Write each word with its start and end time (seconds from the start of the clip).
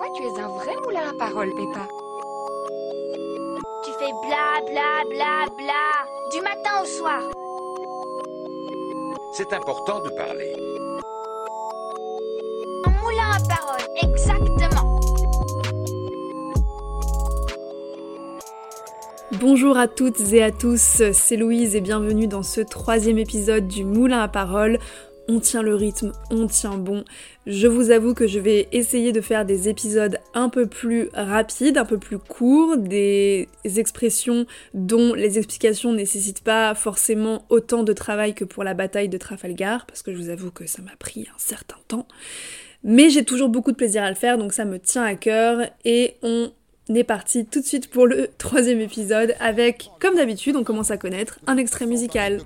fois, 0.00 0.08
tu 0.14 0.22
es 0.22 0.40
un 0.40 0.48
vrai 0.48 0.76
moulin 0.84 1.10
à 1.10 1.14
parole, 1.18 1.50
Peppa. 1.50 1.86
Tu 3.84 3.90
fais 3.98 4.12
bla 4.26 4.60
bla 4.66 5.04
bla 5.10 5.46
bla 5.58 5.84
du 6.32 6.40
matin 6.40 6.82
au 6.82 6.86
soir. 6.86 7.22
C'est 9.32 9.52
important 9.52 10.00
de 10.00 10.08
parler. 10.10 10.52
Un 12.86 12.90
moulin 13.02 13.30
à 13.30 13.40
parole, 13.46 13.86
exactement. 14.02 15.00
Bonjour 19.32 19.78
à 19.78 19.86
toutes 19.86 20.32
et 20.32 20.42
à 20.42 20.50
tous, 20.50 21.02
c'est 21.12 21.36
Louise 21.36 21.76
et 21.76 21.80
bienvenue 21.80 22.26
dans 22.26 22.42
ce 22.42 22.60
troisième 22.60 23.18
épisode 23.18 23.68
du 23.68 23.84
Moulin 23.84 24.20
à 24.20 24.28
Parole. 24.28 24.78
On 25.32 25.38
tient 25.38 25.62
le 25.62 25.76
rythme, 25.76 26.10
on 26.32 26.48
tient 26.48 26.76
bon. 26.76 27.04
Je 27.46 27.68
vous 27.68 27.92
avoue 27.92 28.14
que 28.14 28.26
je 28.26 28.40
vais 28.40 28.66
essayer 28.72 29.12
de 29.12 29.20
faire 29.20 29.46
des 29.46 29.68
épisodes 29.68 30.18
un 30.34 30.48
peu 30.48 30.66
plus 30.66 31.08
rapides, 31.14 31.78
un 31.78 31.84
peu 31.84 31.98
plus 31.98 32.18
courts, 32.18 32.76
des 32.76 33.48
expressions 33.76 34.44
dont 34.74 35.14
les 35.14 35.38
explications 35.38 35.92
nécessitent 35.92 36.42
pas 36.42 36.74
forcément 36.74 37.44
autant 37.48 37.84
de 37.84 37.92
travail 37.92 38.34
que 38.34 38.44
pour 38.44 38.64
la 38.64 38.74
bataille 38.74 39.08
de 39.08 39.18
Trafalgar, 39.18 39.86
parce 39.86 40.02
que 40.02 40.12
je 40.12 40.16
vous 40.16 40.30
avoue 40.30 40.50
que 40.50 40.66
ça 40.66 40.82
m'a 40.82 40.96
pris 40.98 41.28
un 41.32 41.38
certain 41.38 41.78
temps. 41.86 42.08
Mais 42.82 43.08
j'ai 43.08 43.24
toujours 43.24 43.50
beaucoup 43.50 43.70
de 43.70 43.76
plaisir 43.76 44.02
à 44.02 44.08
le 44.08 44.16
faire, 44.16 44.36
donc 44.36 44.52
ça 44.52 44.64
me 44.64 44.80
tient 44.80 45.04
à 45.04 45.14
cœur 45.14 45.60
et 45.84 46.16
on 46.24 46.50
est 46.96 47.04
parti 47.04 47.44
tout 47.44 47.60
de 47.60 47.64
suite 47.64 47.88
pour 47.90 48.06
le 48.06 48.28
troisième 48.38 48.80
épisode 48.80 49.34
avec, 49.40 49.90
comme 50.00 50.16
d'habitude, 50.16 50.56
on 50.56 50.64
commence 50.64 50.90
à 50.90 50.96
connaître 50.96 51.38
un 51.46 51.56
extrait 51.56 51.86
musical. 51.86 52.40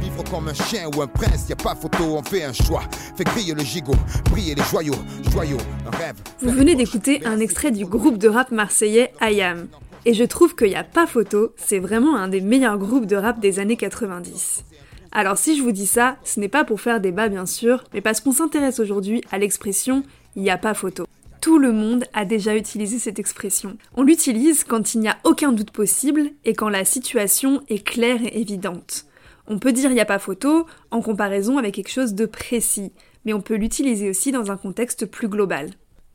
Vivre 0.00 0.24
comme 0.30 0.48
un 0.48 0.54
chien 0.54 0.88
ou 0.94 1.02
un 1.02 1.06
prince, 1.06 1.48
y 1.48 1.52
a 1.52 1.56
pas 1.56 1.74
photo, 1.74 2.04
on 2.04 2.22
fait 2.22 2.44
un 2.44 2.52
choix. 2.52 2.82
Fait 3.16 3.24
crier 3.24 3.54
le 3.54 3.62
gigot, 3.62 3.94
briller 4.30 4.54
les 4.54 4.62
joyaux, 4.62 4.94
joyaux, 5.30 5.58
un 5.86 5.96
rêve. 5.96 6.16
Vous 6.40 6.50
venez 6.50 6.74
d'écouter 6.74 7.24
un 7.26 7.40
extrait 7.40 7.70
du 7.70 7.84
groupe 7.84 8.18
de 8.18 8.28
rap 8.28 8.50
marseillais 8.50 9.12
IAM. 9.20 9.68
Et 10.04 10.14
je 10.14 10.24
trouve 10.24 10.54
qu'il 10.54 10.68
n'y 10.68 10.76
a 10.76 10.84
pas 10.84 11.06
photo, 11.06 11.52
c'est 11.56 11.80
vraiment 11.80 12.16
un 12.16 12.28
des 12.28 12.40
meilleurs 12.40 12.78
groupes 12.78 13.06
de 13.06 13.16
rap 13.16 13.40
des 13.40 13.58
années 13.58 13.76
90. 13.76 14.64
Alors 15.12 15.38
si 15.38 15.56
je 15.56 15.62
vous 15.62 15.72
dis 15.72 15.86
ça, 15.86 16.16
ce 16.24 16.38
n'est 16.40 16.48
pas 16.48 16.64
pour 16.64 16.80
faire 16.80 17.00
débat 17.00 17.28
bien 17.28 17.46
sûr, 17.46 17.82
mais 17.92 18.00
parce 18.00 18.20
qu'on 18.20 18.32
s'intéresse 18.32 18.80
aujourd'hui 18.80 19.22
à 19.32 19.38
l'expression 19.38 20.02
il 20.36 20.42
n'y 20.42 20.50
a 20.50 20.58
pas 20.58 20.74
photo. 20.74 21.06
Tout 21.40 21.58
le 21.58 21.72
monde 21.72 22.04
a 22.12 22.24
déjà 22.24 22.56
utilisé 22.56 22.98
cette 22.98 23.18
expression. 23.18 23.76
On 23.94 24.02
l'utilise 24.02 24.64
quand 24.64 24.94
il 24.94 25.00
n'y 25.00 25.08
a 25.08 25.18
aucun 25.24 25.52
doute 25.52 25.70
possible 25.70 26.30
et 26.44 26.54
quand 26.54 26.68
la 26.68 26.84
situation 26.84 27.62
est 27.68 27.84
claire 27.84 28.20
et 28.24 28.40
évidente. 28.40 29.06
On 29.46 29.58
peut 29.58 29.72
dire 29.72 29.90
il 29.90 29.94
n'y 29.94 30.00
a 30.00 30.06
pas 30.06 30.18
photo 30.18 30.66
en 30.90 31.02
comparaison 31.02 31.58
avec 31.58 31.74
quelque 31.74 31.90
chose 31.90 32.14
de 32.14 32.26
précis, 32.26 32.92
mais 33.24 33.32
on 33.32 33.40
peut 33.40 33.54
l'utiliser 33.54 34.10
aussi 34.10 34.32
dans 34.32 34.50
un 34.50 34.56
contexte 34.56 35.06
plus 35.06 35.28
global. 35.28 35.70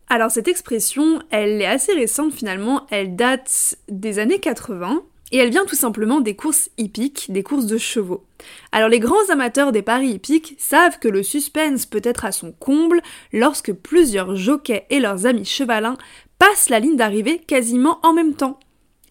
Alors 0.09 0.31
cette 0.31 0.49
expression, 0.49 1.21
elle 1.29 1.61
est 1.61 1.65
assez 1.65 1.93
récente 1.93 2.33
finalement, 2.33 2.85
elle 2.89 3.15
date 3.15 3.77
des 3.87 4.19
années 4.19 4.39
80 4.39 5.03
et 5.31 5.37
elle 5.37 5.49
vient 5.49 5.65
tout 5.65 5.75
simplement 5.75 6.21
des 6.21 6.35
courses 6.35 6.69
hippiques, 6.77 7.27
des 7.29 7.43
courses 7.43 7.65
de 7.65 7.77
chevaux. 7.77 8.25
Alors 8.71 8.89
les 8.89 8.99
grands 8.99 9.29
amateurs 9.29 9.71
des 9.71 9.81
paris 9.81 10.09
hippiques 10.09 10.55
savent 10.57 10.99
que 10.99 11.07
le 11.07 11.23
suspense 11.23 11.85
peut 11.85 12.01
être 12.03 12.25
à 12.25 12.31
son 12.31 12.51
comble 12.51 13.01
lorsque 13.31 13.73
plusieurs 13.73 14.35
jockeys 14.35 14.85
et 14.89 14.99
leurs 14.99 15.25
amis 15.25 15.45
chevalins 15.45 15.97
passent 16.39 16.69
la 16.69 16.79
ligne 16.79 16.97
d'arrivée 16.97 17.39
quasiment 17.39 17.99
en 18.03 18.13
même 18.13 18.33
temps. 18.33 18.59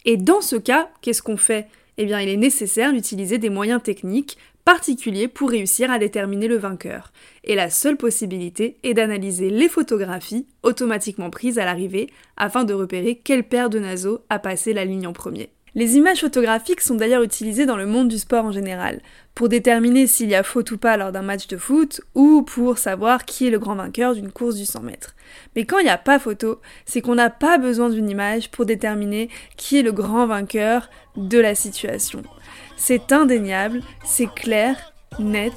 Et 0.05 0.17
dans 0.17 0.41
ce 0.41 0.55
cas, 0.55 0.89
qu'est-ce 1.01 1.21
qu'on 1.21 1.37
fait? 1.37 1.67
Eh 1.97 2.05
bien 2.05 2.19
il 2.19 2.29
est 2.29 2.37
nécessaire 2.37 2.93
d'utiliser 2.93 3.37
des 3.37 3.49
moyens 3.49 3.81
techniques 3.81 4.37
particuliers 4.65 5.27
pour 5.27 5.49
réussir 5.49 5.91
à 5.91 5.99
déterminer 5.99 6.47
le 6.47 6.57
vainqueur. 6.57 7.11
Et 7.43 7.55
la 7.55 7.69
seule 7.69 7.97
possibilité 7.97 8.77
est 8.83 8.93
d'analyser 8.93 9.49
les 9.49 9.69
photographies 9.69 10.45
automatiquement 10.63 11.29
prises 11.29 11.57
à 11.57 11.65
l'arrivée 11.65 12.09
afin 12.37 12.63
de 12.63 12.73
repérer 12.73 13.15
quelle 13.15 13.43
paire 13.43 13.69
de 13.69 13.79
naseaux 13.79 14.21
a 14.29 14.39
passé 14.39 14.73
la 14.73 14.85
ligne 14.85 15.07
en 15.07 15.13
premier. 15.13 15.49
Les 15.73 15.95
images 15.95 16.19
photographiques 16.19 16.81
sont 16.81 16.95
d'ailleurs 16.95 17.23
utilisées 17.23 17.65
dans 17.65 17.77
le 17.77 17.85
monde 17.85 18.09
du 18.09 18.19
sport 18.19 18.43
en 18.43 18.51
général, 18.51 18.99
pour 19.35 19.47
déterminer 19.47 20.05
s'il 20.05 20.29
y 20.29 20.35
a 20.35 20.43
faute 20.43 20.71
ou 20.71 20.77
pas 20.77 20.97
lors 20.97 21.13
d'un 21.13 21.21
match 21.21 21.47
de 21.47 21.55
foot, 21.55 22.01
ou 22.13 22.41
pour 22.41 22.77
savoir 22.77 23.23
qui 23.23 23.47
est 23.47 23.51
le 23.51 23.59
grand 23.59 23.75
vainqueur 23.75 24.13
d'une 24.13 24.33
course 24.33 24.55
du 24.55 24.65
100 24.65 24.81
mètres. 24.81 25.15
Mais 25.55 25.63
quand 25.63 25.79
il 25.79 25.85
n'y 25.85 25.89
a 25.89 25.97
pas 25.97 26.19
photo, 26.19 26.59
c'est 26.85 26.99
qu'on 26.99 27.15
n'a 27.15 27.29
pas 27.29 27.57
besoin 27.57 27.89
d'une 27.89 28.09
image 28.09 28.51
pour 28.51 28.65
déterminer 28.65 29.29
qui 29.55 29.79
est 29.79 29.83
le 29.83 29.93
grand 29.93 30.27
vainqueur 30.27 30.89
de 31.15 31.39
la 31.39 31.55
situation. 31.55 32.21
C'est 32.75 33.13
indéniable, 33.13 33.81
c'est 34.03 34.29
clair, 34.33 34.91
net 35.19 35.53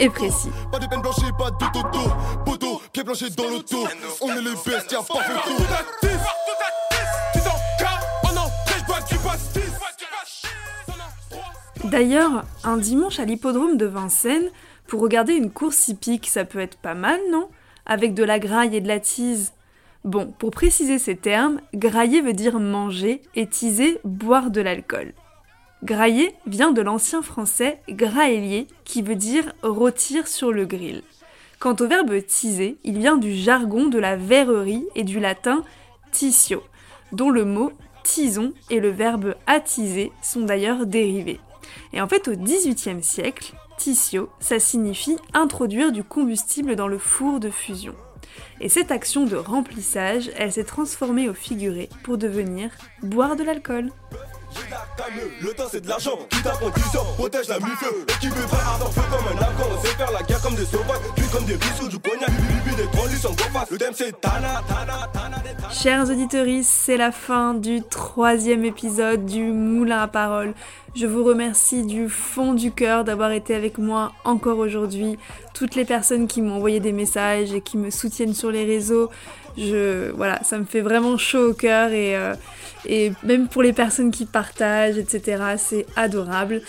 et 0.00 0.10
précis. 0.10 0.50
Pas 0.70 0.78
de 0.78 0.86
peine 0.86 1.00
pas 1.02 1.50
de 1.50 2.44
poteau, 2.44 2.80
pied 2.92 3.04
blanchi 3.04 3.30
dans. 3.30 3.44
On 4.20 4.30
est 4.30 4.42
les. 4.42 4.50
D'ailleurs, 11.96 12.44
un 12.62 12.76
dimanche 12.76 13.20
à 13.20 13.24
l'hippodrome 13.24 13.78
de 13.78 13.86
Vincennes, 13.86 14.50
pour 14.86 15.00
regarder 15.00 15.32
une 15.32 15.50
course 15.50 15.88
hippique, 15.88 16.26
ça 16.26 16.44
peut 16.44 16.58
être 16.58 16.76
pas 16.76 16.92
mal, 16.92 17.18
non? 17.30 17.48
Avec 17.86 18.12
de 18.12 18.22
la 18.22 18.38
graille 18.38 18.76
et 18.76 18.82
de 18.82 18.86
la 18.86 19.00
tease. 19.00 19.54
Bon, 20.04 20.30
pour 20.38 20.50
préciser 20.50 20.98
ces 20.98 21.16
termes, 21.16 21.58
grailler 21.72 22.20
veut 22.20 22.34
dire 22.34 22.60
manger 22.60 23.22
et 23.34 23.46
teaser 23.46 23.98
boire 24.04 24.50
de 24.50 24.60
l'alcool. 24.60 25.14
Grailler 25.84 26.34
vient 26.46 26.70
de 26.70 26.82
l'ancien 26.82 27.22
français 27.22 27.80
graélier 27.88 28.66
qui 28.84 29.00
veut 29.00 29.16
dire 29.16 29.54
rôtir 29.62 30.28
sur 30.28 30.52
le 30.52 30.66
grill. 30.66 31.02
Quant 31.60 31.76
au 31.80 31.88
verbe 31.88 32.14
teaser, 32.26 32.76
il 32.84 32.98
vient 32.98 33.16
du 33.16 33.34
jargon 33.34 33.86
de 33.86 33.98
la 33.98 34.16
verrerie 34.16 34.84
et 34.96 35.02
du 35.02 35.18
latin 35.18 35.64
tissio, 36.12 36.62
dont 37.12 37.30
le 37.30 37.46
mot 37.46 37.72
tison 38.02 38.52
et 38.68 38.80
le 38.80 38.90
verbe 38.90 39.34
attiser 39.46 40.12
sont 40.20 40.42
d'ailleurs 40.42 40.84
dérivés. 40.84 41.40
Et 41.92 42.00
en 42.00 42.08
fait, 42.08 42.28
au 42.28 42.36
XVIIIe 42.36 43.02
siècle, 43.02 43.54
tissio, 43.78 44.28
ça 44.40 44.58
signifie 44.58 45.16
introduire 45.34 45.92
du 45.92 46.04
combustible 46.04 46.76
dans 46.76 46.88
le 46.88 46.98
four 46.98 47.40
de 47.40 47.50
fusion. 47.50 47.94
Et 48.60 48.68
cette 48.68 48.90
action 48.90 49.24
de 49.24 49.36
remplissage, 49.36 50.30
elle 50.36 50.52
s'est 50.52 50.64
transformée 50.64 51.28
au 51.28 51.34
figuré 51.34 51.88
pour 52.02 52.18
devenir 52.18 52.70
boire 53.02 53.36
de 53.36 53.44
l'alcool. 53.44 53.92
Le 55.40 55.52
temps 55.52 55.64
c'est 55.70 55.84
la. 55.86 55.96
Chers 65.70 66.10
auditeurs, 66.10 66.46
c'est 66.62 66.96
la 66.96 67.12
fin 67.12 67.54
du 67.54 67.82
troisième 67.82 68.64
épisode 68.64 69.26
du 69.26 69.42
Moulin 69.42 70.02
à 70.02 70.08
Parole. 70.08 70.54
Je 70.94 71.06
vous 71.06 71.24
remercie 71.24 71.84
du 71.84 72.08
fond 72.08 72.54
du 72.54 72.70
cœur 72.72 73.04
d'avoir 73.04 73.32
été 73.32 73.54
avec 73.54 73.78
moi 73.78 74.12
encore 74.24 74.58
aujourd'hui. 74.58 75.18
Toutes 75.54 75.74
les 75.74 75.84
personnes 75.84 76.26
qui 76.26 76.42
m'ont 76.42 76.56
envoyé 76.56 76.80
des 76.80 76.92
messages 76.92 77.52
et 77.52 77.60
qui 77.60 77.76
me 77.76 77.90
soutiennent 77.90 78.34
sur 78.34 78.50
les 78.50 78.64
réseaux, 78.64 79.10
je, 79.58 80.10
voilà, 80.12 80.42
ça 80.42 80.58
me 80.58 80.64
fait 80.64 80.80
vraiment 80.80 81.16
chaud 81.16 81.50
au 81.50 81.54
cœur 81.54 81.90
et, 81.92 82.16
euh, 82.16 82.34
et 82.86 83.12
même 83.22 83.48
pour 83.48 83.62
les 83.62 83.72
personnes 83.72 84.10
qui 84.10 84.26
partagent, 84.36 84.98
etc., 84.98 85.54
c'est 85.56 85.86
adorable. 85.96 86.60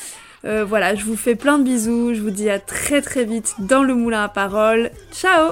Euh, 0.46 0.64
voilà, 0.64 0.96
je 0.96 1.04
vous 1.04 1.18
fais 1.18 1.36
plein 1.36 1.60
de 1.60 1.66
bisous, 1.66 2.14
je 2.14 2.22
vous 2.22 2.32
dis 2.32 2.50
à 2.50 2.60
très 2.60 3.02
très 3.02 3.26
vite 3.26 3.56
dans 3.60 3.84
le 3.84 3.94
moulin 3.94 4.24
à 4.24 4.30
parole. 4.30 4.90
Ciao 5.12 5.52